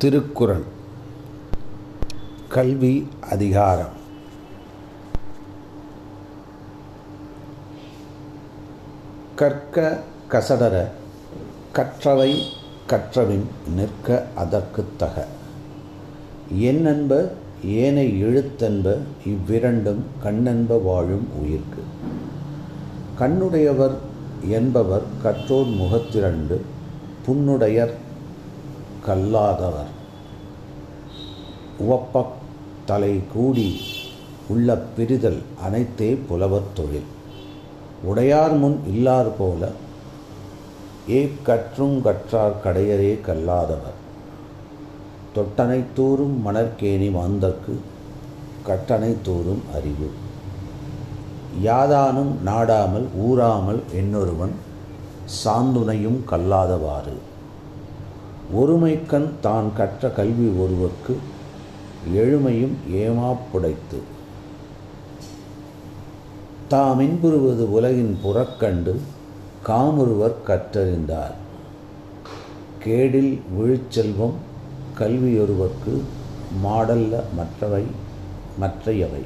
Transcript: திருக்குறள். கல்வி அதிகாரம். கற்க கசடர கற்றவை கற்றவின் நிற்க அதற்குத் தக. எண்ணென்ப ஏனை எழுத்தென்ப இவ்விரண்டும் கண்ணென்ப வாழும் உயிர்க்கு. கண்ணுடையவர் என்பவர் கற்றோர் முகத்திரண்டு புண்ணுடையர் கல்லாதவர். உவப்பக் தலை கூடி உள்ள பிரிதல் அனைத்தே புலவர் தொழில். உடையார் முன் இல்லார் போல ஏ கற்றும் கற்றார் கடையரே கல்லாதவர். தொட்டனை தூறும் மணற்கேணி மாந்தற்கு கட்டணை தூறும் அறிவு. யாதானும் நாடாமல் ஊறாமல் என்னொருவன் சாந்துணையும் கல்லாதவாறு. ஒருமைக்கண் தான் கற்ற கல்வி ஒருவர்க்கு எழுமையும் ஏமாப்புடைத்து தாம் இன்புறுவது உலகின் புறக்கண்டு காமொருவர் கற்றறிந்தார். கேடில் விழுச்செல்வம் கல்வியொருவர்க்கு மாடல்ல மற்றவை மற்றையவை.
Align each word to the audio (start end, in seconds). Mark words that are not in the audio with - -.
திருக்குறள். 0.00 0.62
கல்வி 2.48 3.08
அதிகாரம். 3.30 3.92
கற்க 9.34 10.00
கசடர 10.30 10.84
கற்றவை 11.72 12.42
கற்றவின் 12.86 13.48
நிற்க 13.76 14.26
அதற்குத் 14.34 14.98
தக. 14.98 15.26
எண்ணென்ப 16.60 17.28
ஏனை 17.64 18.18
எழுத்தென்ப 18.18 18.98
இவ்விரண்டும் 19.26 20.04
கண்ணென்ப 20.24 20.82
வாழும் 20.82 21.28
உயிர்க்கு. 21.38 21.82
கண்ணுடையவர் 23.18 23.94
என்பவர் 24.48 25.04
கற்றோர் 25.22 25.66
முகத்திரண்டு 25.66 26.64
புண்ணுடையர் 27.26 27.92
கல்லாதவர். 29.10 29.90
உவப்பக் 31.78 32.36
தலை 32.86 33.20
கூடி 33.32 33.80
உள்ள 34.48 34.82
பிரிதல் 34.96 35.42
அனைத்தே 35.62 36.14
புலவர் 36.14 36.72
தொழில். 36.74 37.08
உடையார் 38.02 38.56
முன் 38.56 38.80
இல்லார் 38.86 39.30
போல 39.38 39.68
ஏ 41.10 41.32
கற்றும் 41.42 42.02
கற்றார் 42.02 42.60
கடையரே 42.64 43.20
கல்லாதவர். 43.20 43.98
தொட்டனை 45.34 45.82
தூறும் 45.96 46.36
மணற்கேணி 46.46 47.10
மாந்தற்கு 47.10 47.74
கட்டணை 48.62 49.16
தூறும் 49.26 49.62
அறிவு. 49.74 50.10
யாதானும் 51.64 52.32
நாடாமல் 52.44 53.08
ஊறாமல் 53.16 53.82
என்னொருவன் 53.92 54.54
சாந்துணையும் 55.44 56.24
கல்லாதவாறு. 56.30 57.16
ஒருமைக்கண் 58.56 59.28
தான் 59.40 59.68
கற்ற 59.76 60.08
கல்வி 60.08 60.48
ஒருவர்க்கு 60.62 61.14
எழுமையும் 62.14 62.74
ஏமாப்புடைத்து 63.02 63.98
தாம் 66.68 67.00
இன்புறுவது 67.00 67.72
உலகின் 67.72 68.18
புறக்கண்டு 68.22 68.92
காமொருவர் 69.66 70.36
கற்றறிந்தார். 70.46 71.34
கேடில் 72.84 73.32
விழுச்செல்வம் 73.56 74.36
கல்வியொருவர்க்கு 74.98 75.94
மாடல்ல 76.64 77.22
மற்றவை 77.36 77.84
மற்றையவை. 78.58 79.24